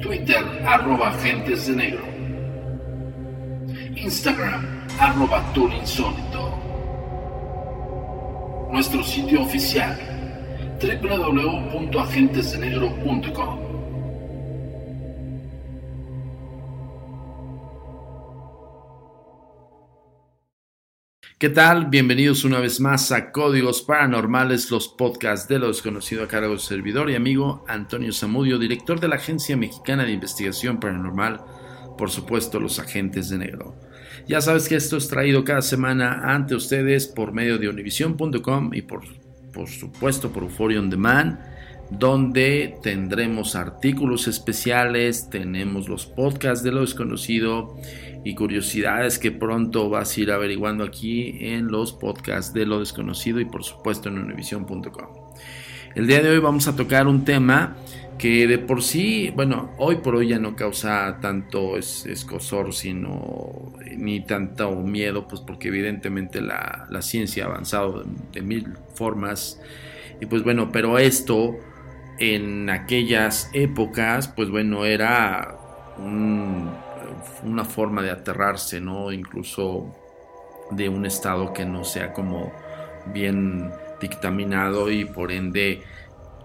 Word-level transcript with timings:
Twitter, 0.00 0.44
arroba 0.64 1.08
agentes 1.08 1.66
de 1.66 1.74
negro. 1.74 2.04
Instagram, 3.96 4.64
arroba 5.00 5.42
insólito. 5.54 6.56
Nuestro 8.70 9.02
sitio 9.02 9.42
oficial, 9.42 9.98
www.agentesdenegro.com. 10.80 13.67
¿Qué 21.38 21.50
tal? 21.50 21.86
Bienvenidos 21.86 22.42
una 22.42 22.58
vez 22.58 22.80
más 22.80 23.12
a 23.12 23.30
Códigos 23.30 23.82
Paranormales, 23.82 24.72
los 24.72 24.88
podcasts 24.88 25.46
de 25.46 25.60
lo 25.60 25.68
desconocido 25.68 26.24
a 26.24 26.26
cargo 26.26 26.48
del 26.48 26.58
servidor 26.58 27.10
y 27.10 27.14
amigo 27.14 27.64
Antonio 27.68 28.12
Zamudio, 28.12 28.58
director 28.58 28.98
de 28.98 29.06
la 29.06 29.14
Agencia 29.14 29.56
Mexicana 29.56 30.04
de 30.04 30.10
Investigación 30.10 30.80
Paranormal, 30.80 31.40
por 31.96 32.10
supuesto 32.10 32.58
los 32.58 32.80
agentes 32.80 33.28
de 33.28 33.38
negro. 33.38 33.76
Ya 34.26 34.40
sabes 34.40 34.68
que 34.68 34.74
esto 34.74 34.96
es 34.96 35.06
traído 35.06 35.44
cada 35.44 35.62
semana 35.62 36.34
ante 36.34 36.56
ustedes 36.56 37.06
por 37.06 37.32
medio 37.32 37.56
de 37.56 37.68
univision.com 37.68 38.74
y 38.74 38.82
por, 38.82 39.04
por 39.52 39.68
supuesto 39.68 40.32
por 40.32 40.42
Euphoria 40.42 40.80
On 40.80 40.90
Demand, 40.90 41.38
donde 41.90 42.78
tendremos 42.82 43.54
artículos 43.54 44.28
especiales, 44.28 45.30
tenemos 45.30 45.88
los 45.88 46.06
podcasts 46.06 46.62
de 46.62 46.72
lo 46.72 46.82
desconocido 46.82 47.76
y 48.24 48.34
curiosidades 48.34 49.18
que 49.18 49.30
pronto 49.30 49.88
vas 49.88 50.16
a 50.16 50.20
ir 50.20 50.30
averiguando 50.32 50.84
aquí 50.84 51.38
en 51.40 51.68
los 51.68 51.92
podcasts 51.92 52.52
de 52.52 52.66
lo 52.66 52.80
desconocido 52.80 53.40
y 53.40 53.46
por 53.46 53.64
supuesto 53.64 54.08
en 54.08 54.18
univision.com. 54.18 55.06
El 55.94 56.06
día 56.06 56.20
de 56.20 56.30
hoy 56.30 56.38
vamos 56.38 56.68
a 56.68 56.76
tocar 56.76 57.06
un 57.06 57.24
tema 57.24 57.76
que 58.18 58.46
de 58.46 58.58
por 58.58 58.82
sí, 58.82 59.32
bueno, 59.34 59.70
hoy 59.78 59.96
por 59.96 60.16
hoy 60.16 60.28
ya 60.28 60.38
no 60.38 60.56
causa 60.56 61.18
tanto 61.20 61.76
es, 61.78 62.04
escosor, 62.04 62.74
sino 62.74 63.72
ni 63.96 64.20
tanto 64.20 64.72
miedo, 64.74 65.26
pues 65.28 65.40
porque 65.40 65.68
evidentemente 65.68 66.40
la, 66.40 66.86
la 66.90 67.00
ciencia 67.00 67.44
ha 67.44 67.46
avanzado 67.46 68.04
de 68.32 68.42
mil 68.42 68.74
formas. 68.94 69.60
Y 70.20 70.26
pues 70.26 70.42
bueno, 70.42 70.70
pero 70.72 70.98
esto 70.98 71.56
en 72.18 72.70
aquellas 72.70 73.50
épocas, 73.52 74.28
pues 74.28 74.50
bueno, 74.50 74.84
era 74.84 75.56
un, 75.98 76.70
una 77.44 77.64
forma 77.64 78.02
de 78.02 78.10
aterrarse, 78.10 78.80
¿no? 78.80 79.12
Incluso 79.12 79.94
de 80.70 80.88
un 80.88 81.06
estado 81.06 81.52
que 81.52 81.64
no 81.64 81.84
sea 81.84 82.12
como 82.12 82.52
bien 83.06 83.70
dictaminado 84.00 84.90
y 84.90 85.04
por 85.04 85.32
ende 85.32 85.82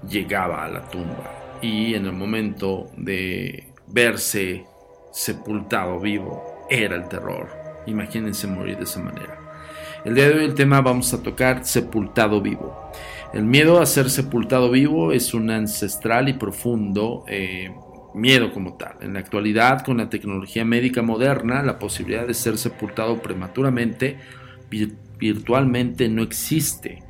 llegaba 0.07 0.63
a 0.63 0.69
la 0.69 0.89
tumba. 0.89 1.59
Y 1.62 1.95
en 1.95 2.06
el 2.06 2.13
momento 2.13 2.89
de 2.97 3.67
verse 3.88 4.66
sepultado 5.12 6.00
vivo, 6.00 6.65
era 6.69 6.95
el 6.95 7.07
terror. 7.07 7.50
Imagínense 7.86 8.48
morir 8.48 8.77
de 8.77 8.83
esa 8.83 9.00
manera. 9.00 9.38
El 10.03 10.15
día 10.15 10.27
de 10.27 10.36
hoy 10.36 10.45
el 10.45 10.56
tema 10.56 10.81
vamos 10.81 11.13
a 11.13 11.21
tocar 11.21 11.65
sepultado 11.65 12.42
vivo. 12.42 12.92
El 13.33 13.45
miedo 13.45 13.81
a 13.81 13.88
ser 13.88 14.12
sepultado 14.12 14.69
vivo 14.69 15.12
es 15.12 15.33
un 15.33 15.50
ancestral 15.50 16.30
y 16.30 16.33
profundo 16.33 17.25
eh, 17.27 17.74
miedo 18.13 18.53
como 18.53 18.75
tal. 18.75 18.97
En 19.01 19.13
la 19.13 19.21
actualidad, 19.21 19.83
con 19.83 19.97
la 19.97 20.07
tecnología 20.07 20.63
médica 20.63 21.01
moderna, 21.01 21.63
la 21.63 21.80
posibilidad 21.80 22.27
de 22.27 22.35
ser 22.35 22.59
sepultado 22.59 23.24
prematuramente 23.24 24.19
vir 24.69 24.94
virtualmente 25.18 26.09
no 26.09 26.21
existe, 26.21 27.01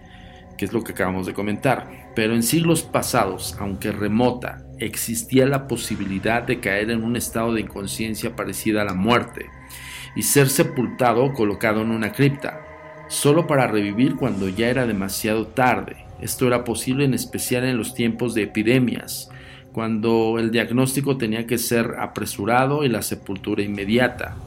que 0.58 0.66
es 0.66 0.72
lo 0.72 0.84
que 0.84 0.94
acabamos 0.94 1.26
de 1.26 1.34
comentar. 1.34 2.12
Pero 2.16 2.36
en 2.36 2.44
siglos 2.44 2.84
pasados, 2.84 3.58
aunque 3.60 3.92
remota, 3.92 4.64
existía 4.80 5.46
la 5.46 5.68
posibilidad 5.68 6.44
de 6.44 6.60
caer 6.62 6.92
en 6.92 7.04
un 7.04 7.18
estado 7.18 7.54
de 7.54 7.62
inconsciencia 7.62 8.36
parecida 8.36 8.84
a 8.84 8.86
la 8.86 8.94
muerte 8.94 9.48
y 10.16 10.22
ser 10.22 10.48
sepultado 10.48 11.34
colocado 11.34 11.82
en 11.82 11.92
una 11.92 12.14
cripta, 12.14 12.62
solo 13.10 13.46
para 13.46 13.68
revivir 13.68 14.16
cuando 14.16 14.48
ya 14.48 14.70
era 14.70 14.86
demasiado 14.86 15.48
tarde. 15.48 16.06
Esto 16.24 16.48
era 16.48 16.64
posible 16.64 17.04
en 17.04 17.14
especial 17.14 17.66
en 17.66 17.78
los 17.78 17.94
tiempos 17.96 18.34
de 18.34 18.44
epidemias, 18.44 19.30
cuando 19.74 20.40
el 20.40 20.52
diagnóstico 20.52 21.18
tenía 21.18 21.46
que 21.46 21.58
ser 21.58 21.96
apresurado 22.00 22.86
y 22.86 22.88
la 22.88 23.02
sepultura 23.02 23.62
inmediata. 23.62 24.38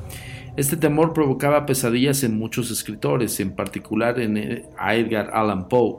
Este 0.57 0.79
temor 0.79 1.13
provocaba 1.13 1.67
pesadillas 1.67 2.25
en 2.25 2.39
muchos 2.39 2.71
escritores, 2.71 3.39
en 3.41 3.55
particular 3.55 4.19
en 4.19 4.39
eh, 4.39 4.65
Edgar 4.89 5.33
Allan 5.35 5.69
Poe, 5.69 5.99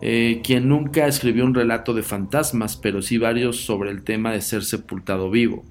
eh, 0.00 0.40
quien 0.42 0.70
nunca 0.70 1.06
escribió 1.06 1.44
un 1.44 1.54
relato 1.54 1.92
de 1.92 2.02
fantasmas, 2.02 2.78
pero 2.78 3.02
sí 3.02 3.18
varios 3.18 3.66
sobre 3.66 3.90
el 3.90 4.04
tema 4.04 4.32
de 4.32 4.40
ser 4.40 4.64
sepultado 4.64 5.30
vivo. 5.30 5.62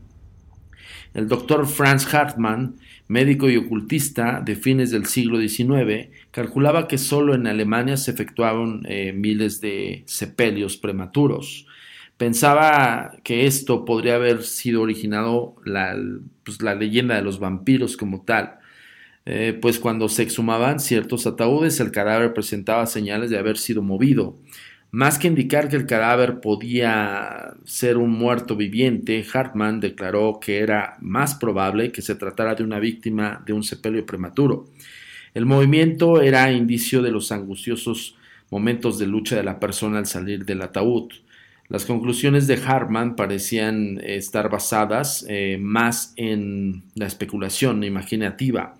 El 1.16 1.28
doctor 1.28 1.66
Franz 1.66 2.14
Hartmann, 2.14 2.76
médico 3.12 3.50
y 3.50 3.58
ocultista 3.58 4.40
de 4.40 4.56
fines 4.56 4.90
del 4.90 5.06
siglo 5.06 5.38
XIX, 5.38 6.08
calculaba 6.32 6.88
que 6.88 6.98
solo 6.98 7.36
en 7.36 7.46
Alemania 7.46 7.98
se 7.98 8.12
efectuaban 8.12 8.84
eh, 8.88 9.12
miles 9.12 9.60
de 9.60 10.04
sepelios 10.08 10.78
prematuros. 10.78 11.68
Pensaba 12.16 13.18
que 13.26 13.48
esto 13.48 13.84
podría 13.84 14.16
haber 14.16 14.44
sido 14.44 14.82
originado 14.82 15.56
la, 15.66 15.94
pues, 16.46 16.62
la 16.62 16.74
leyenda 16.74 17.16
de 17.16 17.22
los 17.22 17.38
vampiros 17.38 17.98
como 17.98 18.22
tal, 18.22 18.60
eh, 19.26 19.60
pues 19.62 19.78
cuando 19.78 20.08
se 20.08 20.24
exhumaban 20.24 20.80
ciertos 20.80 21.28
ataúdes 21.28 21.82
el 21.82 21.92
cadáver 21.92 22.34
presentaba 22.34 22.86
señales 22.86 23.30
de 23.30 23.38
haber 23.38 23.58
sido 23.58 23.82
movido. 23.82 24.38
Más 24.94 25.18
que 25.18 25.28
indicar 25.28 25.70
que 25.70 25.78
el 25.78 25.86
cadáver 25.86 26.42
podía 26.42 27.54
ser 27.64 27.96
un 27.96 28.12
muerto 28.12 28.58
viviente, 28.58 29.26
Hartmann 29.34 29.80
declaró 29.80 30.40
que 30.42 30.60
era 30.60 30.98
más 31.00 31.36
probable 31.36 31.94
que 31.94 32.02
se 32.02 32.16
tratara 32.16 32.56
de 32.56 32.64
una 32.64 32.78
víctima 32.78 33.42
de 33.46 33.54
un 33.54 33.64
sepelio 33.64 34.06
prematuro. 34.06 34.68
El 35.34 35.46
movimiento 35.46 36.22
era 36.22 36.52
indicio 36.52 37.02
de 37.02 37.12
los 37.12 37.32
angustiosos 37.32 38.18
momentos 38.50 39.00
de 39.00 39.08
lucha 39.08 39.38
de 39.38 39.44
la 39.44 39.62
persona 39.62 39.98
al 39.98 40.08
salir 40.08 40.44
del 40.44 40.62
ataúd. 40.62 41.14
Las 41.70 41.86
conclusiones 41.86 42.48
de 42.48 42.56
Hartmann 42.56 43.16
parecían 43.16 44.02
estar 44.04 44.50
basadas 44.50 45.26
eh, 45.30 45.58
más 45.58 46.14
en 46.18 46.84
la 46.96 47.06
especulación 47.06 47.82
imaginativa 47.86 48.76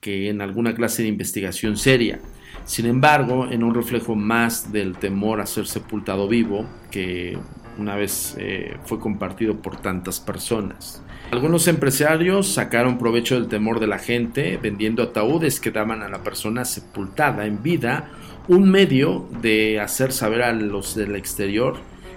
que 0.00 0.28
en 0.28 0.40
alguna 0.40 0.74
clase 0.74 1.02
de 1.02 1.08
investigación 1.08 1.76
seria. 1.76 2.18
Sin 2.64 2.86
embargo, 2.86 3.48
en 3.50 3.62
un 3.62 3.74
reflejo 3.74 4.14
más 4.14 4.72
del 4.72 4.96
temor 4.96 5.40
a 5.40 5.46
ser 5.46 5.66
sepultado 5.66 6.28
vivo, 6.28 6.64
que 6.90 7.36
una 7.78 7.96
vez 7.96 8.36
eh, 8.38 8.76
fue 8.84 8.98
compartido 9.00 9.56
por 9.56 9.76
tantas 9.76 10.20
personas. 10.20 11.02
Algunos 11.30 11.66
empresarios 11.66 12.52
sacaron 12.52 12.98
provecho 12.98 13.34
del 13.34 13.48
temor 13.48 13.80
de 13.80 13.86
la 13.86 13.98
gente 13.98 14.58
vendiendo 14.62 15.02
ataúdes 15.02 15.60
que 15.60 15.70
daban 15.70 16.02
a 16.02 16.08
la 16.08 16.22
persona 16.22 16.64
sepultada 16.64 17.46
en 17.46 17.62
vida 17.62 18.10
un 18.48 18.70
medio 18.70 19.28
de 19.40 19.80
hacer 19.80 20.12
saber 20.12 20.42
a 20.42 20.52
los 20.52 20.94
del 20.94 21.16
exterior 21.16 21.76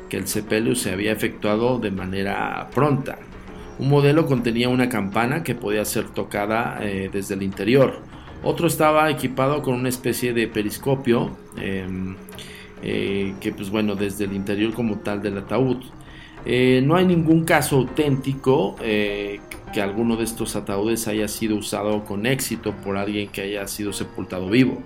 que 0.09 0.17
el 0.17 0.27
sepelio 0.27 0.75
se 0.75 0.91
había 0.91 1.11
efectuado 1.11 1.79
de 1.79 1.91
manera 1.91 2.69
pronta. 2.73 3.17
Un 3.79 3.89
modelo 3.89 4.25
contenía 4.25 4.69
una 4.69 4.89
campana 4.89 5.43
que 5.43 5.55
podía 5.55 5.85
ser 5.85 6.09
tocada 6.09 6.79
eh, 6.81 7.09
desde 7.11 7.35
el 7.35 7.43
interior. 7.43 8.01
Otro 8.45 8.67
estaba 8.67 9.09
equipado 9.09 9.61
con 9.61 9.73
una 9.73 9.89
especie 9.89 10.31
de 10.31 10.47
periscopio 10.47 11.35
em, 11.57 12.15
eh, 12.81 13.33
que 13.41 13.51
pues 13.51 13.69
bueno 13.69 13.95
desde 13.95 14.23
el 14.25 14.33
interior 14.33 14.73
como 14.73 14.99
tal 14.99 15.21
del 15.21 15.39
ataúd. 15.39 15.83
Eh, 16.45 16.81
no 16.85 16.95
hay 16.95 17.05
ningún 17.05 17.43
caso 17.43 17.77
auténtico 17.77 18.75
que 18.77 19.81
alguno 19.81 20.15
de 20.15 20.23
estos 20.23 20.55
ataúdes 20.55 21.07
haya 21.07 21.27
sido 21.27 21.57
usado 21.57 22.05
con 22.05 22.25
éxito 22.25 22.73
por 22.83 22.97
alguien 22.97 23.29
que 23.29 23.41
haya 23.41 23.67
sido 23.67 23.91
sepultado 23.91 24.47
vivo. 24.47 24.77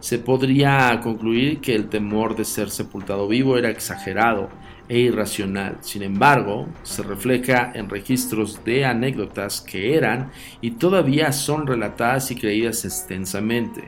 Se 0.00 0.18
podría 0.18 1.00
concluir 1.02 1.60
que 1.60 1.74
el 1.74 1.88
temor 1.88 2.36
de 2.36 2.44
ser 2.44 2.70
sepultado 2.70 3.26
vivo 3.26 3.58
era 3.58 3.70
exagerado 3.70 4.48
e 4.88 4.98
irracional. 4.98 5.78
Sin 5.80 6.02
embargo, 6.02 6.66
se 6.82 7.02
refleja 7.02 7.72
en 7.74 7.88
registros 7.88 8.64
de 8.64 8.84
anécdotas 8.84 9.60
que 9.60 9.94
eran 9.94 10.30
y 10.60 10.72
todavía 10.72 11.32
son 11.32 11.66
relatadas 11.66 12.30
y 12.30 12.36
creídas 12.36 12.84
extensamente. 12.84 13.84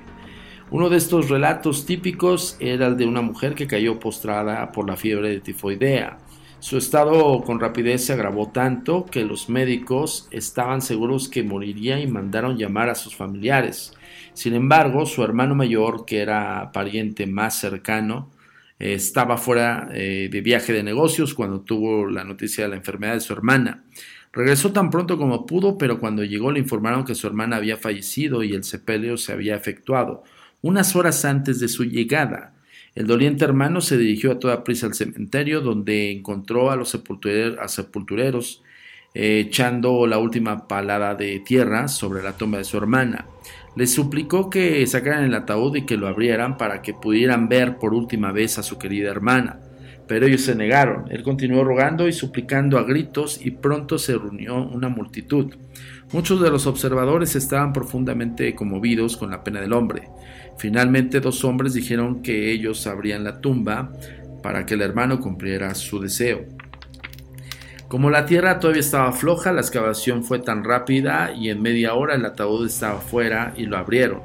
Uno 0.70 0.88
de 0.88 0.98
estos 0.98 1.28
relatos 1.28 1.84
típicos 1.84 2.56
era 2.60 2.86
el 2.86 2.96
de 2.96 3.06
una 3.06 3.22
mujer 3.22 3.54
que 3.54 3.66
cayó 3.66 3.98
postrada 3.98 4.70
por 4.70 4.86
la 4.86 4.96
fiebre 4.96 5.30
de 5.30 5.40
tifoidea. 5.40 6.18
Su 6.60 6.76
estado 6.76 7.42
con 7.42 7.58
rapidez 7.58 8.04
se 8.04 8.12
agravó 8.12 8.48
tanto 8.48 9.06
que 9.06 9.24
los 9.24 9.48
médicos 9.48 10.28
estaban 10.30 10.82
seguros 10.82 11.28
que 11.28 11.42
moriría 11.42 11.98
y 11.98 12.06
mandaron 12.06 12.58
llamar 12.58 12.90
a 12.90 12.94
sus 12.94 13.16
familiares. 13.16 13.94
Sin 14.34 14.54
embargo, 14.54 15.06
su 15.06 15.24
hermano 15.24 15.54
mayor, 15.54 16.04
que 16.04 16.20
era 16.20 16.70
pariente 16.72 17.26
más 17.26 17.58
cercano, 17.58 18.28
estaba 18.80 19.36
fuera 19.36 19.88
eh, 19.92 20.28
de 20.32 20.40
viaje 20.40 20.72
de 20.72 20.82
negocios 20.82 21.34
cuando 21.34 21.60
tuvo 21.60 22.06
la 22.08 22.24
noticia 22.24 22.64
de 22.64 22.70
la 22.70 22.76
enfermedad 22.76 23.14
de 23.14 23.20
su 23.20 23.32
hermana. 23.32 23.84
Regresó 24.32 24.72
tan 24.72 24.90
pronto 24.90 25.18
como 25.18 25.44
pudo, 25.44 25.76
pero 25.76 25.98
cuando 25.98 26.24
llegó 26.24 26.50
le 26.50 26.60
informaron 26.60 27.04
que 27.04 27.14
su 27.14 27.26
hermana 27.26 27.56
había 27.56 27.76
fallecido 27.76 28.42
y 28.42 28.54
el 28.54 28.64
sepelio 28.64 29.16
se 29.16 29.32
había 29.32 29.54
efectuado, 29.54 30.24
unas 30.62 30.96
horas 30.96 31.24
antes 31.24 31.60
de 31.60 31.68
su 31.68 31.84
llegada. 31.84 32.54
El 32.94 33.06
doliente 33.06 33.44
hermano 33.44 33.80
se 33.80 33.98
dirigió 33.98 34.32
a 34.32 34.38
toda 34.38 34.64
prisa 34.64 34.86
al 34.86 34.94
cementerio, 34.94 35.60
donde 35.60 36.10
encontró 36.10 36.70
a 36.70 36.76
los 36.76 36.88
sepultureros 36.88 38.62
eh, 39.12 39.44
echando 39.46 40.06
la 40.06 40.18
última 40.18 40.68
palada 40.68 41.14
de 41.14 41.40
tierra 41.40 41.88
sobre 41.88 42.22
la 42.22 42.36
tumba 42.36 42.58
de 42.58 42.64
su 42.64 42.76
hermana. 42.76 43.26
Les 43.76 43.92
suplicó 43.92 44.50
que 44.50 44.84
sacaran 44.86 45.24
el 45.24 45.34
ataúd 45.34 45.76
y 45.76 45.86
que 45.86 45.96
lo 45.96 46.08
abrieran 46.08 46.56
para 46.56 46.82
que 46.82 46.94
pudieran 46.94 47.48
ver 47.48 47.78
por 47.78 47.94
última 47.94 48.32
vez 48.32 48.58
a 48.58 48.62
su 48.62 48.78
querida 48.78 49.10
hermana. 49.10 49.60
Pero 50.08 50.26
ellos 50.26 50.40
se 50.40 50.56
negaron. 50.56 51.04
Él 51.10 51.22
continuó 51.22 51.62
rogando 51.62 52.08
y 52.08 52.12
suplicando 52.12 52.78
a 52.78 52.82
gritos 52.82 53.40
y 53.44 53.52
pronto 53.52 53.96
se 53.96 54.18
reunió 54.18 54.56
una 54.56 54.88
multitud. 54.88 55.54
Muchos 56.12 56.40
de 56.40 56.50
los 56.50 56.66
observadores 56.66 57.36
estaban 57.36 57.72
profundamente 57.72 58.52
conmovidos 58.56 59.16
con 59.16 59.30
la 59.30 59.44
pena 59.44 59.60
del 59.60 59.72
hombre. 59.72 60.08
Finalmente 60.58 61.20
dos 61.20 61.44
hombres 61.44 61.72
dijeron 61.72 62.22
que 62.22 62.50
ellos 62.50 62.88
abrían 62.88 63.22
la 63.22 63.40
tumba 63.40 63.92
para 64.42 64.66
que 64.66 64.74
el 64.74 64.82
hermano 64.82 65.20
cumpliera 65.20 65.72
su 65.76 66.00
deseo. 66.00 66.44
Como 67.90 68.08
la 68.08 68.24
tierra 68.24 68.60
todavía 68.60 68.82
estaba 68.82 69.10
floja, 69.10 69.50
la 69.50 69.62
excavación 69.62 70.22
fue 70.22 70.38
tan 70.38 70.62
rápida 70.62 71.32
y 71.32 71.50
en 71.50 71.60
media 71.60 71.94
hora 71.94 72.14
el 72.14 72.24
ataúd 72.24 72.64
estaba 72.64 73.00
fuera 73.00 73.52
y 73.56 73.66
lo 73.66 73.76
abrieron. 73.76 74.22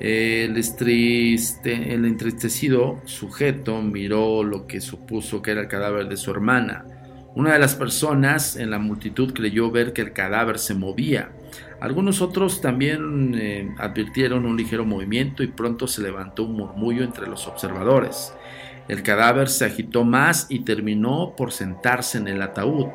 El, 0.00 0.56
el 0.56 2.04
entristecido 2.04 3.00
sujeto 3.04 3.82
miró 3.82 4.42
lo 4.42 4.66
que 4.66 4.80
supuso 4.80 5.42
que 5.42 5.52
era 5.52 5.60
el 5.60 5.68
cadáver 5.68 6.08
de 6.08 6.16
su 6.16 6.32
hermana. 6.32 6.86
Una 7.36 7.52
de 7.52 7.60
las 7.60 7.76
personas 7.76 8.56
en 8.56 8.68
la 8.70 8.80
multitud 8.80 9.32
creyó 9.32 9.70
ver 9.70 9.92
que 9.92 10.02
el 10.02 10.12
cadáver 10.12 10.58
se 10.58 10.74
movía. 10.74 11.30
Algunos 11.80 12.20
otros 12.20 12.60
también 12.60 13.32
eh, 13.38 13.72
advirtieron 13.78 14.44
un 14.44 14.56
ligero 14.56 14.84
movimiento 14.84 15.44
y 15.44 15.46
pronto 15.46 15.86
se 15.86 16.02
levantó 16.02 16.42
un 16.42 16.54
murmullo 16.54 17.04
entre 17.04 17.28
los 17.28 17.46
observadores. 17.46 18.32
El 18.88 19.02
cadáver 19.02 19.48
se 19.48 19.66
agitó 19.66 20.04
más 20.04 20.46
y 20.48 20.60
terminó 20.60 21.34
por 21.36 21.52
sentarse 21.52 22.18
en 22.18 22.26
el 22.26 22.40
ataúd. 22.40 22.86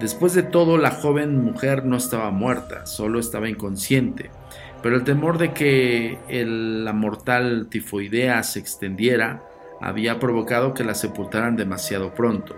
Después 0.00 0.34
de 0.34 0.42
todo, 0.42 0.78
la 0.78 0.90
joven 0.90 1.42
mujer 1.42 1.84
no 1.84 1.96
estaba 1.96 2.30
muerta, 2.30 2.86
solo 2.86 3.18
estaba 3.18 3.48
inconsciente, 3.48 4.30
pero 4.82 4.96
el 4.96 5.04
temor 5.04 5.38
de 5.38 5.52
que 5.52 6.18
la 6.46 6.92
mortal 6.92 7.66
tifoidea 7.68 8.42
se 8.42 8.58
extendiera 8.58 9.42
había 9.80 10.18
provocado 10.18 10.74
que 10.74 10.84
la 10.84 10.94
sepultaran 10.94 11.56
demasiado 11.56 12.14
pronto. 12.14 12.56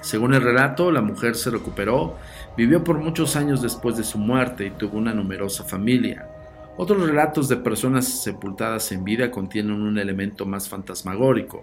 Según 0.00 0.34
el 0.34 0.42
relato, 0.42 0.90
la 0.90 1.02
mujer 1.02 1.34
se 1.34 1.50
recuperó, 1.50 2.16
vivió 2.56 2.82
por 2.82 2.98
muchos 2.98 3.36
años 3.36 3.62
después 3.62 3.96
de 3.96 4.04
su 4.04 4.18
muerte 4.18 4.66
y 4.66 4.70
tuvo 4.70 4.98
una 4.98 5.14
numerosa 5.14 5.64
familia. 5.64 6.28
Otros 6.76 7.06
relatos 7.06 7.48
de 7.48 7.56
personas 7.56 8.22
sepultadas 8.24 8.90
en 8.90 9.04
vida 9.04 9.30
contienen 9.30 9.80
un 9.80 9.96
elemento 9.96 10.44
más 10.44 10.68
fantasmagórico. 10.68 11.62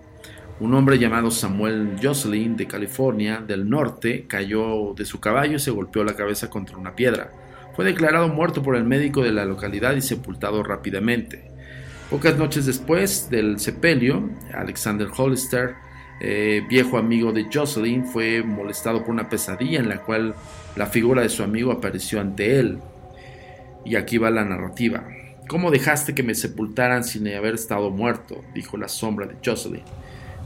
Un 0.62 0.74
hombre 0.74 1.00
llamado 1.00 1.32
Samuel 1.32 1.98
Jocelyn 2.02 2.56
de 2.56 2.66
California 2.66 3.44
del 3.46 3.70
norte 3.70 4.26
cayó 4.26 4.94
de 4.94 5.04
su 5.04 5.20
caballo 5.20 5.58
y 5.58 5.60
se 5.60 5.72
golpeó 5.72 6.06
la 6.06 6.16
cabeza 6.16 6.50
contra 6.50 6.78
una 6.78 6.96
piedra. 6.96 7.32
Fue 7.76 7.84
declarado 7.84 8.30
muerto 8.30 8.64
por 8.64 8.78
el 8.78 8.86
médico 8.86 9.22
de 9.22 9.34
la 9.34 9.44
localidad 9.44 9.96
y 9.96 10.02
sepultado 10.02 10.64
rápidamente. 10.64 11.52
Pocas 12.10 12.38
noches 12.38 12.66
después 12.66 13.30
del 13.30 13.60
sepelio, 13.60 14.30
Alexander 14.54 15.10
Hollister, 15.14 15.76
eh, 16.22 16.62
viejo 16.70 16.98
amigo 16.98 17.34
de 17.34 17.48
Jocelyn, 17.52 18.06
fue 18.06 18.44
molestado 18.44 19.02
por 19.02 19.10
una 19.10 19.28
pesadilla 19.28 19.80
en 19.80 19.90
la 19.90 20.04
cual 20.04 20.36
la 20.78 20.86
figura 20.86 21.22
de 21.22 21.30
su 21.30 21.44
amigo 21.44 21.72
apareció 21.72 22.22
ante 22.22 22.60
él. 22.60 22.80
Y 23.86 23.96
aquí 23.96 24.18
va 24.18 24.30
la 24.30 24.46
narrativa. 24.46 25.08
¿Cómo 25.48 25.72
dejaste 25.72 26.16
que 26.16 26.24
me 26.24 26.36
sepultaran 26.36 27.04
sin 27.04 27.28
haber 27.28 27.56
estado 27.56 27.90
muerto? 27.90 28.44
dijo 28.54 28.78
la 28.78 28.88
sombra 28.88 29.26
de 29.26 29.38
Jocelyn. 29.44 29.84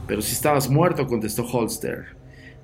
Pero 0.06 0.22
si 0.22 0.32
estabas 0.32 0.68
muerto, 0.68 1.06
contestó 1.06 1.44
Holster. 1.44 2.16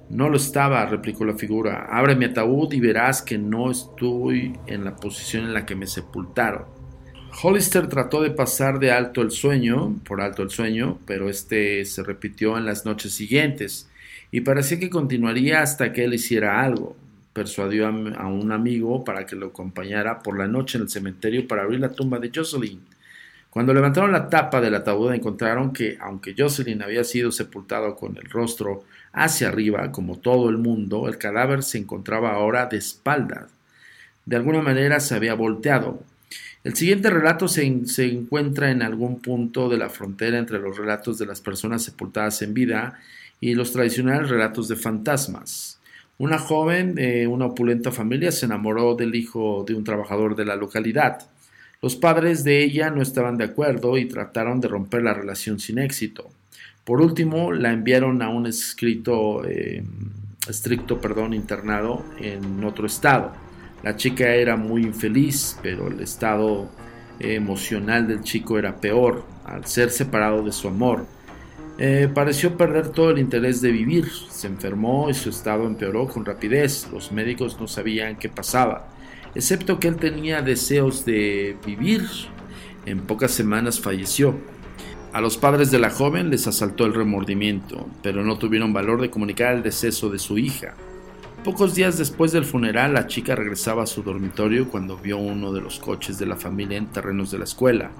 No 0.09 0.29
lo 0.29 0.37
estaba, 0.37 0.85
replicó 0.87 1.25
la 1.25 1.35
figura. 1.35 1.87
Abre 1.91 2.17
mi 2.17 2.27
ataúd 2.27 2.73
y 2.73 2.81
verás 2.81 3.23
que 3.23 3.39
no 3.39 3.71
estoy 3.71 4.59
en 4.67 4.85
la 4.85 4.97
posición 4.97 5.45
en 5.45 5.55
la 5.55 5.65
que 5.65 5.75
me 5.75 5.87
sepultaron. 5.87 6.65
Hollister 7.43 7.89
trató 7.89 8.23
de 8.23 8.31
pasar 8.31 8.79
de 8.79 8.93
alto 8.93 9.23
el 9.23 9.31
sueño, 9.31 9.97
por 10.05 10.21
alto 10.21 10.43
el 10.43 10.51
sueño, 10.51 10.99
pero 11.07 11.31
este 11.31 11.85
se 11.85 12.03
repitió 12.03 12.59
en 12.59 12.67
las 12.67 12.85
noches 12.85 13.15
siguientes 13.15 13.89
y 14.31 14.41
parecía 14.41 14.79
que 14.79 14.91
continuaría 14.91 15.63
hasta 15.63 15.93
que 15.93 16.05
él 16.05 16.15
hiciera 16.15 16.63
algo. 16.63 16.97
Persuadió 17.33 17.87
a, 17.87 17.91
un 17.91 18.53
amigo 18.53 19.05
para 19.05 19.25
que 19.25 19.37
lo 19.37 19.47
acompañara 19.47 20.23
por 20.23 20.39
la 20.39 20.47
noche 20.47 20.79
en 20.79 20.83
el 20.83 20.91
cementerio 20.91 21.49
para 21.49 21.63
abrir 21.63 21.81
la 21.81 21.93
tumba 21.93 22.19
de 22.19 22.31
Jocelyn. 22.35 22.81
Cuando 23.49 23.75
levantaron 23.75 24.13
la 24.13 24.29
tapa 24.29 24.61
del 24.61 24.75
ataúd 24.75 25.13
encontraron 25.13 25.73
que, 25.73 25.99
aunque 26.01 26.35
Jocelyn 26.37 26.83
había 26.83 27.05
sido 27.05 27.31
sepultado 27.31 27.97
con 27.97 28.17
el 28.17 28.25
rostro 28.31 28.85
hacia 29.13 29.49
arriba, 29.49 29.93
como 29.93 30.19
todo 30.19 30.49
el 30.49 30.57
mundo, 30.57 31.07
el 31.09 31.19
cadáver 31.19 31.63
se 31.63 31.79
encontraba 31.79 32.33
ahora 32.33 32.67
de 32.67 32.79
espaldas. 32.79 33.51
De 34.25 34.37
alguna 34.37 34.63
manera 34.63 35.01
se 35.01 35.15
había 35.15 35.35
volteado. 35.35 36.03
El 36.65 36.77
siguiente 36.77 37.11
relato 37.11 37.49
se, 37.49 37.87
se, 37.87 38.07
encuentra 38.07 38.71
en 38.71 38.83
algún 38.83 39.21
punto 39.21 39.69
de 39.69 39.79
la 39.79 39.91
frontera 39.91 40.39
entre 40.39 40.61
los 40.61 40.79
relatos 40.79 41.19
de 41.19 41.27
las 41.27 41.41
personas 41.41 41.83
sepultadas 41.83 42.41
en 42.41 42.55
vida 42.55 43.01
y 43.41 43.55
los 43.55 43.73
tradicionales 43.73 44.31
relatos 44.31 44.69
de 44.69 44.77
fantasmas. 44.77 45.81
Una 46.23 46.39
joven 46.39 46.95
de 46.95 47.27
una 47.27 47.47
opulenta 47.47 47.91
familia 47.91 48.31
se 48.31 48.47
enamoró 48.47 48.95
del 48.95 49.17
hijo 49.17 49.65
de 49.67 49.75
un 49.75 49.83
trabajador 49.83 50.37
de 50.37 50.45
la 50.45 50.55
localidad. 50.55 51.27
Los 51.81 51.97
padres 51.97 52.45
de 52.45 52.63
ella 52.63 52.91
no 52.91 53.03
estaban 53.03 53.37
de 53.37 53.43
acuerdo 53.47 53.99
y 53.99 54.05
trataron 54.05 54.61
de 54.61 54.69
romper 54.69 55.03
la 55.03 55.15
relación 55.15 55.59
sin 55.59 55.81
éxito. 55.81 56.31
Por 56.85 57.01
último, 57.01 57.51
la 57.51 57.73
enviaron 57.73 58.23
a 58.23 58.29
un 58.29 58.47
escrito, 58.47 59.45
eh, 59.45 59.83
estricto 60.49 61.01
perdón, 61.01 61.35
internado 61.35 62.05
en 62.21 62.63
otro 62.63 62.87
estado. 62.87 63.33
La 63.83 63.97
chica 63.97 64.33
era 64.33 64.55
muy 64.55 64.83
infeliz, 64.83 65.59
pero 65.61 65.89
el 65.89 65.99
estado 65.99 66.71
emocional 67.19 68.07
del 68.07 68.23
chico 68.23 68.61
era 68.61 68.77
peor 68.77 69.25
al 69.45 69.67
ser 69.67 69.91
separado 69.91 70.45
de 70.45 70.53
su 70.53 70.69
amor. 70.69 71.05
Eh, 71.85 72.09
pareció 72.15 72.57
perder 72.57 72.91
todo 72.91 73.11
el 73.11 73.19
interés 73.19 73.61
de 73.61 73.73
vivir, 73.73 74.09
se 74.31 74.47
enfermó 74.47 75.11
y 75.11 75.15
su 75.15 75.31
estado 75.31 75.67
empeoró 75.67 76.07
con 76.07 76.25
rapidez. 76.25 76.89
Los 76.93 77.11
médicos 77.11 77.59
no 77.59 77.67
sabían 77.67 78.15
qué 78.15 78.29
pasaba, 78.29 78.87
excepto 79.35 79.81
que 79.81 79.89
él 79.89 79.97
tenía 79.97 80.43
deseos 80.43 81.05
de 81.05 81.57
vivir. 81.67 82.05
En 82.87 83.01
pocas 83.01 83.33
semanas 83.33 83.81
falleció. 83.81 84.37
A 85.13 85.21
los 85.21 85.37
padres 85.37 85.73
de 85.73 85.81
la 85.81 85.91
joven 85.91 86.31
les 86.31 86.47
asaltó 86.47 86.87
el 86.87 86.95
remordimiento, 86.95 87.89
pero 88.01 88.23
no 88.23 88.39
tuvieron 88.39 88.73
valor 88.73 89.01
de 89.01 89.11
comunicar 89.11 89.53
el 89.57 89.65
deceso 89.65 90.09
de 90.09 90.21
su 90.21 90.39
hija. 90.39 90.75
Pocos 91.43 91.75
días 91.75 91.99
después 91.99 92.31
del 92.31 92.45
funeral, 92.45 92.95
la 92.95 93.09
chica 93.09 93.35
regresaba 93.35 93.83
a 93.83 93.87
su 93.87 94.05
dormitorio 94.05 94.69
cuando 94.69 94.99
vio 94.99 95.19
uno 95.19 95.53
de 95.53 95.61
los 95.61 95.81
coches 95.81 96.17
de 96.21 96.27
la 96.27 96.37
familia 96.37 96.79
en 96.79 96.87
terrenos 96.87 97.33
de 97.33 97.39
la 97.39 97.45
escuela, 97.45 97.91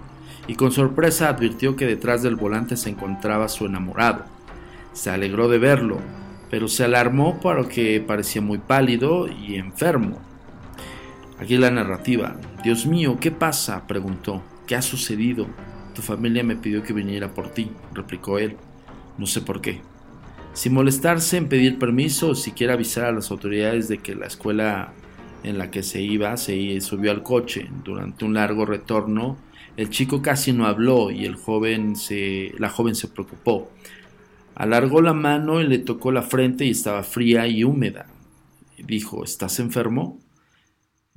y 0.47 0.55
con 0.55 0.73
sorpresa 0.73 1.29
advirtió 1.29 1.77
que 1.77 1.87
detrás 1.87 2.23
del 2.23 2.37
volante 2.37 2.77
se 2.77 2.91
encontraba 2.91 3.49
su 3.49 3.67
enamorado. 3.67 4.25
Se 4.93 5.11
alegró 5.11 5.49
de 5.49 5.59
verlo, 5.59 5.99
pero 6.51 6.69
se 6.69 6.85
alarmó 6.85 7.41
porque 7.41 8.03
parecía 8.07 8.43
muy 8.43 8.59
pálido 8.59 9.29
y 9.29 9.57
enfermo. 9.57 10.19
Aquí 11.39 11.57
la 11.57 11.71
narrativa. 11.71 12.37
Dios 12.63 12.87
mío, 12.87 13.19
¿qué 13.21 13.31
pasa? 13.31 13.87
preguntó. 13.87 14.43
¿Qué 14.67 14.77
ha 14.77 14.83
sucedido? 14.83 15.47
Tu 15.95 16.03
familia 16.03 16.45
me 16.45 16.57
pidió 16.57 16.83
que 16.83 16.93
viniera 16.93 17.35
por 17.35 17.49
ti, 17.49 17.71
replicó 17.93 18.39
él. 18.39 18.57
No 19.19 19.27
sé 19.27 19.41
por 19.41 19.61
qué 19.61 19.81
sin 20.55 20.75
molestarse 20.75 21.39
en 21.39 21.49
pedir 21.49 21.79
permiso 21.79 22.31
o 22.31 22.35
siquiera 22.35 22.75
avisar 22.75 23.07
a 23.07 23.13
las 23.13 23.31
autoridades 23.31 23.89
de 23.89 23.99
que 23.99 24.15
la 24.15 24.27
escuela 24.27 24.93
en 25.43 25.59
la 25.59 25.71
que 25.71 25.83
se 25.83 26.01
iba 26.03 26.37
se 26.37 26.81
subió 26.81 27.11
al 27.11 27.23
coche. 27.23 27.69
Durante 27.85 28.25
un 28.25 28.35
largo 28.35 28.67
retorno, 28.67 29.39
el 29.77 29.91
chico 29.91 30.21
casi 30.23 30.53
no 30.53 30.67
habló 30.67 31.11
y 31.11 31.25
el 31.25 31.37
joven 31.37 31.97
se, 31.97 32.53
la 32.59 32.69
joven 32.69 32.95
se 32.95 33.09
preocupó. 33.09 33.71
Alargó 34.55 35.01
la 35.01 35.15
mano 35.15 35.61
y 35.61 35.67
le 35.67 35.79
tocó 35.79 36.13
la 36.13 36.23
frente 36.23 36.67
y 36.67 36.71
estaba 36.71 37.03
fría 37.03 37.47
y 37.47 37.65
húmeda. 37.65 38.07
Dijo, 38.79 39.25
¿estás 39.25 39.59
enfermo? 39.61 40.19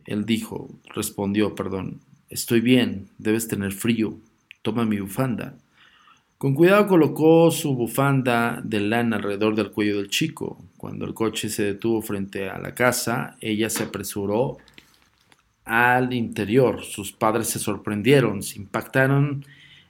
Él 0.05 0.25
dijo, 0.25 0.69
respondió, 0.93 1.55
perdón, 1.55 1.99
estoy 2.29 2.61
bien, 2.61 3.09
debes 3.17 3.47
tener 3.47 3.73
frío, 3.73 4.17
toma 4.61 4.85
mi 4.85 4.99
bufanda. 4.99 5.57
Con 6.37 6.53
cuidado 6.53 6.87
colocó 6.87 7.49
su 7.49 7.75
bufanda 7.75 8.61
de 8.63 8.81
lana 8.81 9.15
alrededor 9.15 9.55
del 9.55 9.71
cuello 9.71 9.97
del 9.97 10.09
chico. 10.09 10.63
Cuando 10.77 11.05
el 11.05 11.13
coche 11.13 11.49
se 11.49 11.63
detuvo 11.63 12.01
frente 12.01 12.49
a 12.49 12.59
la 12.59 12.75
casa, 12.75 13.37
ella 13.41 13.69
se 13.69 13.83
apresuró 13.83 14.57
al 15.65 16.13
interior. 16.13 16.83
Sus 16.83 17.11
padres 17.11 17.49
se 17.49 17.59
sorprendieron, 17.59 18.43
se 18.43 18.59
impactaron, 18.59 19.45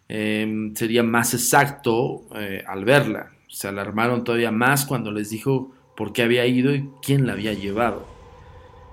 em, 0.07 0.73
sería 0.75 1.03
más 1.03 1.33
exacto 1.33 2.23
eh, 2.35 2.63
al 2.65 2.85
verla. 2.85 3.31
Se 3.47 3.67
alarmaron 3.67 4.23
todavía 4.23 4.51
más 4.51 4.85
cuando 4.85 5.11
les 5.11 5.29
dijo 5.29 5.71
por 5.95 6.13
qué 6.13 6.23
había 6.23 6.45
ido 6.45 6.73
y 6.73 6.89
quién 7.01 7.27
la 7.27 7.33
había 7.33 7.53
llevado. 7.53 8.07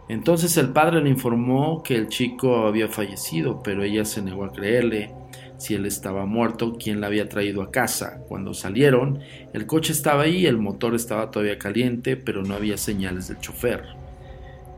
Entonces 0.08 0.56
el 0.56 0.70
padre 0.70 1.00
le 1.00 1.10
informó 1.10 1.82
que 1.82 1.96
el 1.96 2.08
chico 2.08 2.66
había 2.66 2.88
fallecido, 2.88 3.62
pero 3.62 3.82
ella 3.82 4.04
se 4.04 4.22
negó 4.22 4.44
a 4.44 4.52
creerle 4.52 5.10
si 5.58 5.74
él 5.74 5.86
estaba 5.86 6.26
muerto, 6.26 6.76
quién 6.78 7.00
la 7.00 7.06
había 7.06 7.28
traído 7.28 7.62
a 7.62 7.70
casa. 7.70 8.20
Cuando 8.28 8.52
salieron, 8.52 9.20
el 9.52 9.66
coche 9.66 9.92
estaba 9.92 10.22
ahí, 10.22 10.44
el 10.46 10.58
motor 10.58 10.94
estaba 10.94 11.30
todavía 11.30 11.58
caliente, 11.58 12.16
pero 12.16 12.42
no 12.42 12.54
había 12.54 12.76
señales 12.76 13.28
del 13.28 13.38
chofer. 13.38 14.01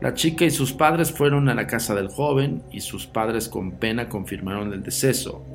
La 0.01 0.13
chica 0.13 0.45
y 0.45 0.51
sus 0.51 0.73
padres 0.73 1.11
fueron 1.11 1.47
a 1.49 1.55
la 1.55 1.67
casa 1.67 1.95
del 1.95 2.09
joven 2.09 2.63
y 2.71 2.81
sus 2.81 3.07
padres 3.07 3.47
con 3.47 3.73
pena 3.73 4.09
confirmaron 4.09 4.73
el 4.73 4.83
deceso. 4.83 5.45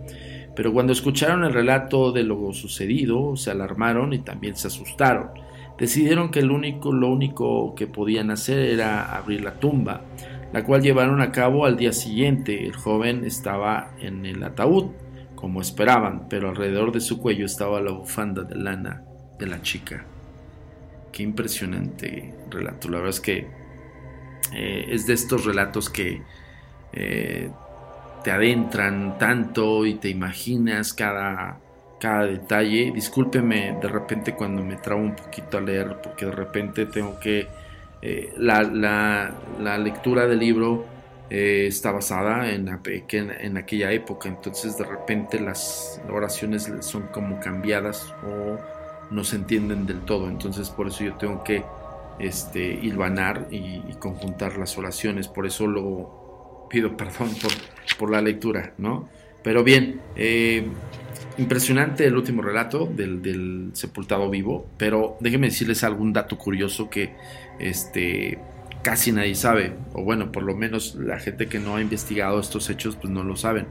Pero 0.57 0.73
cuando 0.73 0.93
escucharon 0.93 1.45
el 1.45 1.53
relato 1.53 2.11
de 2.11 2.23
lo 2.23 2.53
sucedido, 2.53 3.37
se 3.37 3.51
alarmaron 3.51 4.13
y 4.13 4.21
también 4.21 4.57
se 4.57 4.69
asustaron. 4.69 5.31
Decidieron 5.79 6.31
que 6.31 6.41
único, 6.41 6.93
lo 6.93 7.09
único 7.09 7.75
que 7.75 7.87
podían 7.87 8.31
hacer 8.31 8.59
era 8.59 9.17
abrir 9.17 9.43
la 9.43 9.55
tumba, 9.55 10.03
la 10.53 10.65
cual 10.65 10.83
llevaron 10.83 11.21
a 11.21 11.33
cabo 11.33 11.65
al 11.65 11.77
día 11.77 11.93
siguiente. 11.93 12.67
El 12.67 12.75
joven 12.75 13.25
estaba 13.25 13.95
en 14.01 14.27
el 14.27 14.43
ataúd 14.43 14.87
como 15.35 15.61
esperaban, 15.61 16.29
pero 16.29 16.51
alrededor 16.51 16.93
de 16.93 17.01
su 17.01 17.19
cuello 17.19 17.47
estaba 17.47 17.81
la 17.81 17.93
bufanda 17.93 18.43
de 18.43 18.57
lana 18.57 19.05
de 19.39 19.47
la 19.47 19.63
chica. 19.63 20.05
Qué 21.13 21.23
impresionante 21.23 22.35
relato. 22.51 22.89
La 22.89 22.99
verdad 22.99 23.11
es 23.11 23.21
que 23.21 23.60
eh, 24.53 24.87
es 24.89 25.07
de 25.07 25.15
estos 25.15 25.45
relatos 25.45 25.91
que 25.91 26.23
eh, 26.93 27.51
te 28.25 28.31
adentran 28.31 29.19
tanto 29.19 29.87
y 29.87 29.95
te 29.95 30.09
imaginas 30.09 30.93
cada, 30.93 31.59
cada 31.99 32.27
detalle. 32.27 32.93
Discúlpeme 32.95 33.79
de 33.81 33.89
repente 33.89 34.35
cuando 34.35 34.63
me 34.63 34.77
trabo 34.77 35.03
un 35.03 35.17
poquito 35.17 35.59
a 35.59 35.61
leer, 35.61 35.97
porque 36.03 36.27
de 36.27 36.33
repente 36.33 36.87
tengo 36.87 37.19
que... 37.21 37.49
Eh, 38.03 38.33
la, 38.39 38.63
la 38.63 39.79
lectura 39.79 40.27
del 40.27 40.39
libro 40.39 40.87
está 41.29 41.93
basada 41.93 42.51
en, 42.51 42.67
en, 42.67 43.57
aquella 43.57 43.93
época, 43.93 44.29
entonces 44.29 44.77
de 44.77 44.85
repente 44.85 45.39
las 45.39 46.01
oraciones 46.11 46.73
son 46.81 47.03
como 47.13 47.39
cambiadas 47.39 48.13
o 48.27 48.59
no 49.13 49.23
se 49.23 49.37
entienden 49.37 49.87
del 49.87 50.01
todo, 50.01 50.29
entonces 50.29 50.71
por 50.71 50.89
eso 50.89 51.05
yo 51.05 51.15
tengo 51.15 51.45
que 51.45 51.63
este, 52.21 52.63
hilvanar 52.63 53.49
y, 53.51 53.81
conjuntar 53.99 54.57
las 54.59 54.79
oraciones, 54.79 55.29
por 55.29 55.47
eso 55.47 55.67
lo 55.67 56.67
pido 56.71 56.97
perdón 56.97 57.31
por, 57.43 57.53
por 57.99 58.11
la 58.11 58.21
lectura, 58.21 58.75
¿no? 58.79 59.09
Pero 59.43 59.65
bien, 59.65 60.01
eh, 60.17 60.67
impresionante 61.39 62.07
el 62.07 62.17
último 62.17 62.43
relato 62.43 62.87
del, 62.87 63.71
sepultado 63.73 64.29
vivo, 64.29 64.67
pero 64.77 65.17
déjenme 65.21 65.49
decirles 65.49 65.83
algún 65.85 66.13
dato 66.13 66.37
curioso 66.37 66.91
que 66.91 67.15
este, 67.59 68.39
casi 68.83 69.13
nadie 69.13 69.35
sabe, 69.35 69.73
o 69.95 70.05
bueno, 70.05 70.31
por 70.33 70.43
lo 70.43 70.55
menos 70.55 70.97
la 70.97 71.19
gente 71.19 71.47
que 71.47 71.59
no 71.59 71.77
ha 71.77 71.81
investigado 71.81 72.39
estos 72.41 72.69
hechos 72.69 72.97
pues 72.97 73.13
no 73.13 73.25
lo 73.25 73.37
saben. 73.37 73.67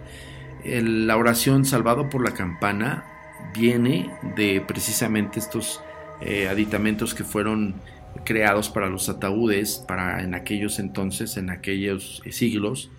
la 0.63 1.17
oración 1.17 1.65
salvado 1.65 2.09
por 2.09 2.23
la 2.23 2.33
campana 2.33 3.05
viene 3.53 4.09
de 4.35 4.61
precisamente 4.61 5.39
estos 5.39 5.81
eh, 6.21 6.47
aditamentos 6.47 7.13
que 7.13 7.23
fueron 7.23 7.75
creados 8.25 8.69
para 8.69 8.89
los 8.89 9.09
ataúdes, 9.09 9.83
para 9.87 10.23
en 10.23 10.33
aquellos 10.35 10.79
entonces, 10.79 11.37
en 11.37 11.49
aquellos 11.49 12.21
siglos, 12.29 12.89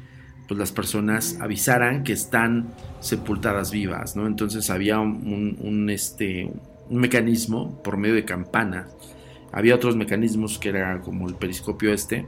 pues 0.49 0.59
las 0.59 0.73
personas 0.73 1.39
avisaran 1.41 2.03
que 2.03 2.13
están 2.13 2.69
sepultadas 3.01 3.71
vivas, 3.71 4.17
¿no? 4.17 4.27
Entonces 4.27 4.71
había 4.71 4.99
un, 4.99 5.89
este, 5.91 6.51
un 6.89 6.99
mecanismo 6.99 7.81
por 7.83 7.97
medio 7.97 8.15
de 8.15 8.25
campanas 8.25 8.87
había 9.53 9.75
otros 9.75 9.97
mecanismos 9.97 10.59
que 10.59 10.69
era 10.69 11.01
como 11.01 11.29
el 11.29 11.35
periscopio 11.35 11.93
este, 11.93 12.27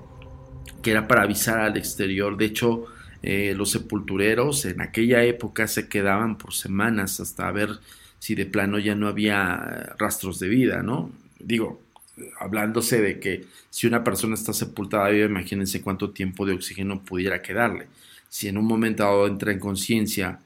que 0.83 0.91
era 0.91 1.07
para 1.07 1.23
avisar 1.23 1.61
al 1.61 1.77
exterior. 1.77 2.37
De 2.37 2.47
hecho, 2.47 2.85
eh, 3.23 3.55
los 3.57 3.71
sepultureros 3.71 4.65
en 4.65 4.81
aquella 4.81 5.23
época 5.23 5.69
se 5.69 5.89
quedaban 5.89 6.37
por 6.37 6.53
semanas 6.53 7.21
hasta 7.21 7.51
ver 7.53 7.71
si 8.19 8.35
de 8.35 8.47
plano 8.47 8.79
ya 8.79 8.95
no 8.95 9.09
había 9.09 9.95
rastros 9.99 10.39
de 10.39 10.49
vida, 10.49 10.83
¿no? 10.83 11.11
Digo, 11.39 11.81
hablándose 12.39 13.01
de 13.01 13.19
que 13.21 13.47
si 13.71 13.87
una 13.87 14.05
persona 14.05 14.35
está 14.35 14.53
sepultada 14.53 15.09
viva, 15.09 15.27
imagínense 15.27 15.83
cuánto 15.83 16.11
tiempo 16.11 16.47
de 16.47 16.55
oxígeno 16.55 17.03
pudiera 17.03 17.43
quedarle. 17.43 17.87
Si 18.29 18.49
en 18.49 18.59
un 18.59 18.67
momento 18.67 19.03
dado 19.03 19.27
entra 19.27 19.53
en 19.53 19.59
conciencia 19.59 20.41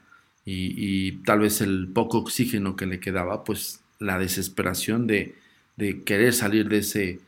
y, 0.45 1.11
tal 1.25 1.39
vez 1.39 1.61
el 1.61 1.89
poco 1.93 2.19
oxígeno 2.19 2.75
que 2.75 2.85
le 2.85 2.99
quedaba, 2.99 3.43
pues 3.43 3.81
la 3.99 4.17
desesperación 4.17 5.05
de, 5.07 5.35
querer 6.05 6.33
salir 6.33 6.69
de 6.69 6.79
ese, 6.79 7.19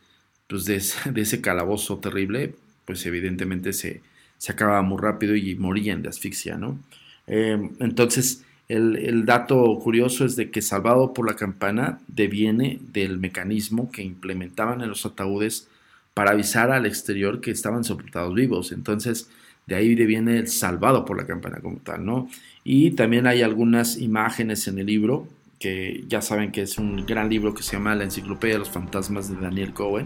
pues 0.47 0.65
de 0.65 0.77
ese, 0.77 1.41
calabozo 1.41 1.97
terrible, 1.99 2.55
pues 2.85 3.05
evidentemente 3.05 3.73
se, 3.73 4.01
se 4.37 4.51
acababa 4.53 4.81
muy 4.81 5.01
rápido 5.01 5.35
y 5.35 5.55
morían 5.55 6.01
de 6.01 6.09
asfixia, 6.09 6.57
¿no? 6.57 6.79
Em, 7.27 7.71
entonces, 7.79 8.43
el, 8.69 9.25
dato 9.25 9.79
curioso 9.79 10.25
es 10.25 10.35
de 10.35 10.51
que 10.51 10.61
Salvado 10.61 11.11
por 11.11 11.27
la 11.27 11.35
Campana 11.35 11.99
deviene 12.07 12.79
del 12.93 13.17
mecanismo 13.17 13.91
que 13.91 14.03
implementaban 14.03 14.81
en 14.81 14.89
los 14.89 15.05
ataúdes 15.07 15.67
para 16.13 16.31
avisar 16.31 16.71
al 16.71 16.85
exterior 16.85 17.41
que 17.41 17.49
estaban 17.49 17.83
sepultados 17.83 18.33
vivos. 18.35 18.71
Entonces, 18.71 19.29
de 19.65 19.75
ahí 19.75 19.95
deviene 19.95 20.37
el 20.37 20.47
Salvado 20.47 21.03
por 21.03 21.17
la 21.17 21.25
Campana 21.25 21.59
como 21.61 21.77
tal, 21.77 22.05
¿no? 22.05 22.29
Y 22.63 22.91
también 22.91 23.25
hay 23.25 23.41
algunas 23.41 23.97
imágenes 23.97 24.67
en 24.67 24.77
el 24.77 24.85
libro 24.85 25.27
que 25.59 26.03
ya 26.07 26.21
saben 26.21 26.51
que 26.51 26.61
es 26.61 26.77
un 26.77 27.05
gran 27.07 27.27
libro 27.29 27.55
que 27.55 27.63
se 27.63 27.73
llama 27.73 27.95
La 27.95 28.03
Enciclopedia 28.03 28.55
de 28.55 28.59
los 28.59 28.69
Fantasmas 28.69 29.29
de 29.29 29.41
Daniel 29.41 29.73
Cohen. 29.73 30.05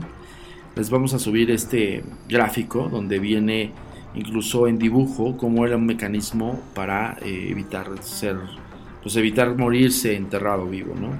Les 0.77 0.89
vamos 0.89 1.13
a 1.13 1.20
subir 1.20 1.51
este 1.51 2.03
gráfico 2.29 2.88
donde 2.89 3.20
viene 3.20 3.72
incluso 4.15 4.67
en 4.67 4.77
dibujo 4.77 5.38
cómo 5.38 5.65
era 5.65 5.77
un 5.77 5.86
mecanismo 5.86 6.62
para 6.74 7.17
eh, 7.22 7.48
evitar 7.50 7.88
ser, 8.01 8.38
pues 9.01 9.15
evitar 9.15 9.55
morirse 9.58 10.15
enterrado 10.15 10.67
vivo, 10.67 10.96
¿no? 10.96 11.12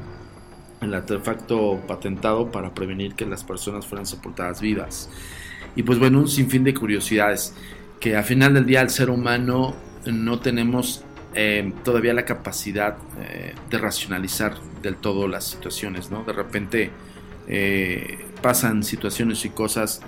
El 0.81 0.93
artefacto 0.93 1.81
patentado 1.88 2.51
para 2.51 2.73
prevenir 2.73 3.15
que 3.15 3.25
las 3.25 3.43
personas 3.43 3.88
fueran 3.88 4.05
sepultadas 4.05 4.62
vivas. 4.62 5.09
Y 5.75 5.83
pues 5.83 5.97
bueno, 5.97 6.19
un 6.19 6.27
sinfín 6.27 6.63
de 6.63 6.73
curiosidades 6.73 7.55
que 8.00 8.15
al 8.15 8.23
final 8.23 8.53
del 8.53 8.65
día 8.65 8.81
el 8.81 8.89
ser 8.89 9.09
humano 9.09 9.73
no 10.05 10.39
tenemos 10.39 11.05
eh, 11.35 11.73
todavía 11.83 12.13
la 12.13 12.25
capacidad 12.25 12.97
eh, 13.19 13.55
de 13.69 13.77
racionalizar 13.77 14.55
del 14.81 14.97
todo 14.97 15.27
las 15.27 15.45
situaciones, 15.45 16.12
¿no? 16.12 16.23
De 16.23 16.33
repente 16.33 16.91
eh, 17.47 18.25
pasan 18.41 18.83
situaciones 18.83 19.43
y 19.45 19.50
cosas 19.50 20.01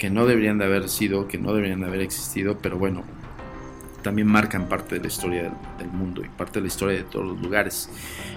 que 0.00 0.08
no 0.08 0.24
deberían 0.24 0.56
de 0.56 0.64
haber 0.64 0.88
sido, 0.88 1.28
que 1.28 1.36
no 1.36 1.52
deberían 1.52 1.80
de 1.80 1.86
haber 1.86 2.00
existido, 2.00 2.56
pero 2.56 2.78
bueno, 2.78 3.04
también 4.02 4.28
marcan 4.28 4.66
parte 4.66 4.94
de 4.94 5.02
la 5.02 5.08
historia 5.08 5.52
del, 5.78 5.88
mundo 5.88 6.22
y 6.24 6.28
parte 6.28 6.54
de 6.54 6.62
la 6.62 6.68
historia 6.68 6.96
de 6.96 7.04
todos 7.04 7.26
los 7.26 7.42
lugares. 7.42 7.90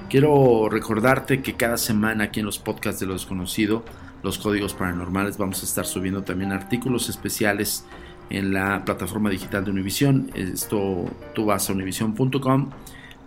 Quiero 0.10 0.67
recordarte 0.70 1.41
que 1.41 1.53
cada 1.53 1.77
semana 1.77 2.25
aquí 2.25 2.41
en 2.41 2.46
los 2.46 2.60
podcasts 2.60 3.00
de 3.00 3.05
lo 3.05 3.13
desconocido, 3.13 3.86
los 4.24 4.39
códigos 4.39 4.74
paranormales, 4.74 5.38
vamos 5.38 5.62
a 5.62 5.65
estar 5.65 5.86
subiendo 5.86 6.24
también 6.24 6.51
artículos 6.51 7.08
especiales 7.08 7.86
en 8.29 8.51
la 8.51 8.84
plataforma 8.84 9.29
digital 9.29 9.63
de 9.63 9.72
Univision. 9.72 10.32
Esto 10.36 11.05
tú 11.34 11.46
vas 11.46 11.70
a 11.70 11.74
univision.com, 11.74 12.72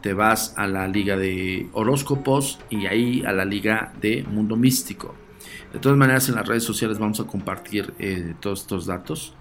te 0.02 0.12
vas 0.12 0.52
a 0.59 0.66
la 0.66 0.87
liga 0.88 1.16
de 1.16 1.71
horóscopos 1.73 2.61
y 2.69 2.85
ahí 2.85 3.25
a 3.25 3.33
la 3.33 3.47
liga 3.47 3.95
de 3.99 4.25
mundo 4.25 4.57
místico. 4.57 5.14
De 5.73 5.79
todas 5.79 5.99
maneras, 5.99 6.29
en 6.29 6.37
las 6.37 6.47
redes 6.47 6.65
sociales 6.65 6.99
vamos 6.99 7.21
a 7.21 7.25
compartir 7.25 7.93
eh, 7.99 8.35
todos 8.41 8.62
estos 8.62 8.87
datos. 8.87 9.35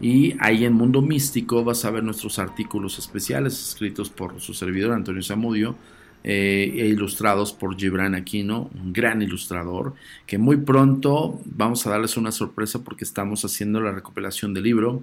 Y 0.00 0.34
ahí 0.40 0.64
en 0.64 0.72
Mundo 0.72 1.02
Místico 1.02 1.62
vas 1.62 1.84
a 1.84 1.90
ver 1.90 2.02
nuestros 2.02 2.38
artículos 2.38 2.98
especiales 2.98 3.68
escritos 3.68 4.08
por 4.08 4.40
su 4.40 4.54
servidor 4.54 4.92
Antonio 4.92 5.22
Zamudio 5.22 5.76
eh, 6.22 6.72
e 6.74 6.86
ilustrados 6.86 7.52
por 7.52 7.78
Gibran 7.78 8.14
Aquino, 8.14 8.70
un 8.74 8.92
gran 8.92 9.22
ilustrador, 9.22 9.94
que 10.26 10.36
muy 10.36 10.58
pronto 10.58 11.40
vamos 11.46 11.86
a 11.86 11.90
darles 11.90 12.18
una 12.18 12.30
sorpresa 12.30 12.84
porque 12.84 13.04
estamos 13.04 13.44
haciendo 13.44 13.80
la 13.80 13.92
recopilación 13.92 14.52
del 14.52 14.64
libro, 14.64 15.02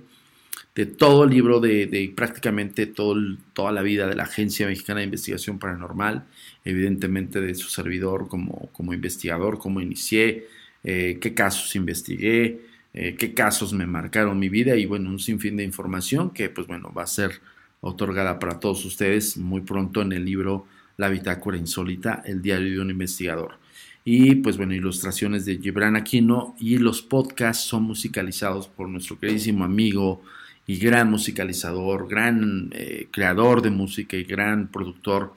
de 0.76 0.86
todo 0.86 1.24
el 1.24 1.32
libro, 1.32 1.60
de, 1.60 2.14
prácticamente 2.16 2.86
toda 2.86 3.72
la 3.72 3.82
vida 3.82 4.06
de 4.06 4.16
la 4.16 4.24
Agencia 4.24 4.68
Mexicana 4.68 5.00
de 5.00 5.06
Investigación 5.06 5.58
Paranormal, 5.58 6.26
evidentemente 6.68 7.40
de 7.40 7.56
su 7.56 7.70
servidor 7.70 8.28
como, 8.28 8.70
como 8.74 8.94
investigador, 8.94 9.58
cómo 9.58 9.80
inicié, 9.80 10.48
eh, 10.84 11.18
qué 11.22 11.34
casos 11.34 11.76
investigué, 11.76 12.60
eh, 12.94 13.16
qué 13.18 13.34
casos 13.34 13.72
me 13.72 13.86
marcaron 13.86 14.38
mi 14.38 14.50
vida 14.50 14.76
y 14.76 14.86
bueno, 14.86 15.10
un 15.10 15.20
sinfín 15.20 15.56
de 15.56 15.64
información 15.64 16.32
que 16.32 16.50
pues 16.50 16.68
bueno, 16.68 16.92
va 16.94 17.04
a 17.04 17.08
ser 17.08 17.40
otorgada 17.80 18.38
para 18.38 18.60
todos 18.60 18.84
ustedes 18.84 19.38
muy 19.38 19.62
pronto 19.62 20.02
en 20.02 20.12
el 20.12 20.26
libro 20.26 20.66
la 20.98 21.08
bitácora 21.08 21.58
insólita, 21.58 22.22
el 22.26 22.42
diario 22.42 22.72
de 22.72 22.80
un 22.82 22.90
investigador. 22.90 23.60
Y 24.04 24.36
pues 24.36 24.58
bueno, 24.58 24.74
ilustraciones 24.74 25.46
de 25.46 25.60
Gibran 25.60 25.96
Aquino 25.96 26.56
y 26.60 26.80
los 26.80 27.02
podcasts 27.02 27.64
son 27.64 27.84
musicalizados 27.84 28.68
por 28.68 28.90
nuestro 28.90 29.18
queridísimo 29.20 29.64
amigo 29.64 30.22
y 30.66 30.80
gran 30.80 31.10
musicalizador, 31.10 32.10
gran 32.10 32.70
eh, 32.74 33.08
creador 33.12 33.62
de 33.62 33.70
música 33.70 34.18
y 34.18 34.24
gran 34.24 34.70
productor, 34.70 35.34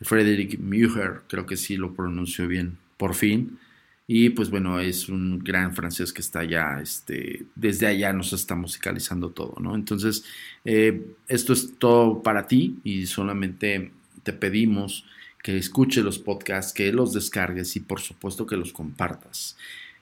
Frederick 0.00 0.58
Muher, 0.58 1.22
creo 1.28 1.46
que 1.46 1.56
sí 1.56 1.76
lo 1.76 1.94
pronunció 1.94 2.46
bien, 2.48 2.78
por 2.96 3.14
fin. 3.14 3.58
Y 4.08 4.30
pues 4.30 4.50
bueno, 4.50 4.78
es 4.78 5.08
un 5.08 5.40
gran 5.40 5.74
francés 5.74 6.12
que 6.12 6.20
está 6.20 6.40
allá, 6.40 6.80
este, 6.80 7.46
desde 7.56 7.86
allá 7.88 8.12
nos 8.12 8.32
está 8.32 8.54
musicalizando 8.54 9.30
todo, 9.30 9.56
¿no? 9.60 9.74
Entonces, 9.74 10.24
eh, 10.64 11.06
esto 11.26 11.52
es 11.52 11.76
todo 11.78 12.22
para 12.22 12.46
ti 12.46 12.78
y 12.84 13.06
solamente 13.06 13.90
te 14.22 14.32
pedimos 14.32 15.04
que 15.42 15.58
escuche 15.58 16.02
los 16.02 16.18
podcasts, 16.18 16.72
que 16.72 16.92
los 16.92 17.12
descargues 17.12 17.74
y 17.76 17.80
por 17.80 18.00
supuesto 18.00 18.46
que 18.46 18.56
los 18.56 18.72
compartas. 18.72 19.56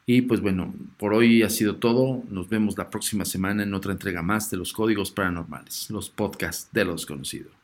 Y 0.07 0.23
pues 0.23 0.41
bueno, 0.41 0.75
por 0.99 1.15
hoy 1.15 1.43
ha 1.43 1.51
sido 1.51 1.77
todo. 1.77 2.23
Nos 2.29 2.49
vemos 2.49 2.77
la 2.77 2.91
próxima 2.91 3.25
semana 3.25 3.63
en 3.63 3.73
otra 3.73 3.93
entrega 3.93 4.23
más 4.23 4.51
de 4.51 4.59
los 4.59 4.73
códigos 4.73 5.11
paranormales, 5.11 5.89
los 5.91 6.11
podcasts 6.11 6.69
de 6.73 6.85
los 6.85 7.03
desconocido. 7.03 7.63